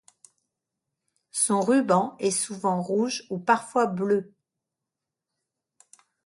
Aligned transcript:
Son 1.29 1.59
ruban 1.61 2.15
est 2.17 2.31
souvent 2.31 2.81
rouge 2.81 3.23
ou 3.29 3.37
parfois 3.37 3.85
bleu. 3.85 4.33